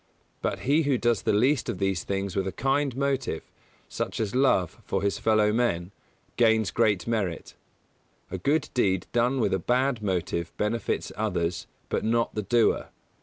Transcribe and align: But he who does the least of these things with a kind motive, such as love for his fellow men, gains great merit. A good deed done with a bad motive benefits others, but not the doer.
But 0.41 0.61
he 0.61 0.81
who 0.81 0.97
does 0.97 1.21
the 1.21 1.31
least 1.31 1.69
of 1.69 1.77
these 1.77 2.03
things 2.03 2.35
with 2.35 2.47
a 2.47 2.51
kind 2.51 2.97
motive, 2.97 3.43
such 3.87 4.19
as 4.19 4.33
love 4.33 4.81
for 4.83 5.03
his 5.03 5.19
fellow 5.19 5.53
men, 5.53 5.91
gains 6.37 6.71
great 6.71 7.05
merit. 7.05 7.53
A 8.31 8.39
good 8.39 8.69
deed 8.73 9.05
done 9.13 9.39
with 9.39 9.53
a 9.53 9.59
bad 9.59 10.01
motive 10.01 10.53
benefits 10.57 11.11
others, 11.15 11.67
but 11.87 12.03
not 12.03 12.33
the 12.33 12.41
doer. 12.41 12.87